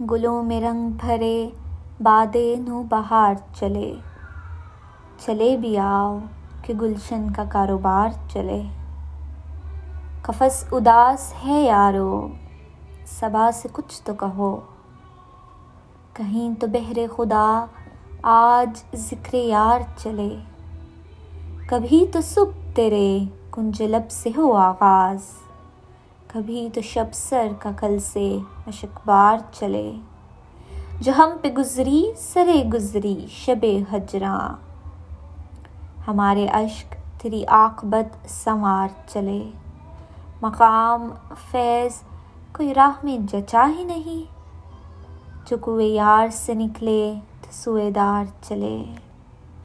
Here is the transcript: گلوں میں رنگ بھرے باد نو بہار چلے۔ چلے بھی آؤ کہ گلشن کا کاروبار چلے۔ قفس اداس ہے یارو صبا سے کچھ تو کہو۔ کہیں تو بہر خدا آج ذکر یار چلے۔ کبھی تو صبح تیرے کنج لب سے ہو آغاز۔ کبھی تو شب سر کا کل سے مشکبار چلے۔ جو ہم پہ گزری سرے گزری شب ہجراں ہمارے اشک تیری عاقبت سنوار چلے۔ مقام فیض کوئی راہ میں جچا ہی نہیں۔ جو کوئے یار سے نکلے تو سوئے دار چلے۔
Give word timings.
گلوں 0.00 0.42
میں 0.42 0.60
رنگ 0.60 0.88
بھرے 0.88 1.50
باد 2.00 2.36
نو 2.68 2.82
بہار 2.82 3.34
چلے۔ 3.54 3.94
چلے 5.18 5.56
بھی 5.56 5.78
آؤ 5.78 6.18
کہ 6.62 6.74
گلشن 6.80 7.30
کا 7.30 7.44
کاروبار 7.44 8.08
چلے۔ 8.32 8.62
قفس 10.22 10.64
اداس 10.72 11.34
ہے 11.46 11.60
یارو 11.60 12.28
صبا 13.06 13.50
سے 13.54 13.68
کچھ 13.72 14.02
تو 14.02 14.14
کہو۔ 14.14 14.60
کہیں 16.12 16.54
تو 16.60 16.66
بہر 16.66 16.98
خدا 17.16 17.64
آج 18.22 18.96
ذکر 18.96 19.34
یار 19.34 19.80
چلے۔ 19.96 20.36
کبھی 21.68 22.06
تو 22.12 22.20
صبح 22.20 22.72
تیرے 22.74 23.18
کنج 23.50 23.82
لب 23.82 24.10
سے 24.10 24.30
ہو 24.36 24.52
آغاز۔ 24.52 25.43
کبھی 26.34 26.68
تو 26.74 26.80
شب 26.80 27.04
سر 27.12 27.48
کا 27.58 27.70
کل 27.76 27.98
سے 27.98 28.38
مشکبار 28.66 29.38
چلے۔ 29.52 29.92
جو 31.00 31.12
ہم 31.18 31.30
پہ 31.42 31.48
گزری 31.48 32.04
سرے 32.16 32.64
گزری 32.74 33.26
شب 33.30 33.64
ہجراں 33.92 34.56
ہمارے 36.08 36.46
اشک 36.46 36.94
تیری 37.22 37.44
عاقبت 37.44 38.30
سنوار 38.30 38.88
چلے۔ 39.08 39.50
مقام 40.42 41.10
فیض 41.50 41.92
کوئی 42.56 42.74
راہ 42.74 43.04
میں 43.04 43.18
جچا 43.32 43.70
ہی 43.78 43.84
نہیں۔ 43.84 44.32
جو 45.46 45.56
کوئے 45.56 45.86
یار 45.86 46.28
سے 46.32 46.54
نکلے 46.54 47.14
تو 47.40 47.48
سوئے 47.52 47.90
دار 47.90 48.24
چلے۔ 48.48 48.84